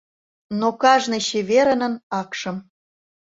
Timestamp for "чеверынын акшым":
1.27-2.57